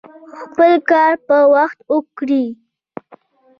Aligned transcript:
خپل 0.41 0.71
کار 0.91 1.13
په 1.27 1.37
وخت 1.53 1.79
وکړئ 1.93 2.45